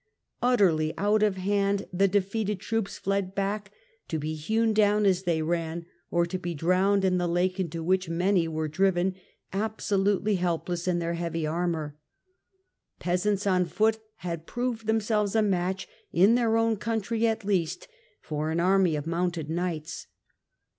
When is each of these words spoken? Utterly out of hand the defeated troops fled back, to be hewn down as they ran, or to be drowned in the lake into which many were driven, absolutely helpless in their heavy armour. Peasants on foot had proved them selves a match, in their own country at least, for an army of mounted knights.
Utterly 0.41 0.97
out 0.97 1.21
of 1.21 1.35
hand 1.37 1.85
the 1.93 2.07
defeated 2.07 2.59
troops 2.59 2.97
fled 2.97 3.35
back, 3.35 3.71
to 4.07 4.17
be 4.17 4.33
hewn 4.33 4.73
down 4.73 5.05
as 5.05 5.25
they 5.25 5.43
ran, 5.43 5.85
or 6.09 6.25
to 6.25 6.39
be 6.39 6.55
drowned 6.55 7.05
in 7.05 7.19
the 7.19 7.27
lake 7.27 7.59
into 7.59 7.83
which 7.83 8.09
many 8.09 8.47
were 8.47 8.67
driven, 8.67 9.13
absolutely 9.53 10.37
helpless 10.37 10.87
in 10.87 10.97
their 10.97 11.13
heavy 11.13 11.45
armour. 11.45 11.99
Peasants 12.99 13.45
on 13.45 13.65
foot 13.65 13.99
had 14.15 14.47
proved 14.47 14.87
them 14.87 14.99
selves 15.01 15.35
a 15.35 15.43
match, 15.43 15.87
in 16.11 16.33
their 16.33 16.57
own 16.57 16.77
country 16.77 17.27
at 17.27 17.45
least, 17.45 17.87
for 18.23 18.49
an 18.49 18.59
army 18.59 18.95
of 18.95 19.05
mounted 19.05 19.51
knights. 19.51 20.07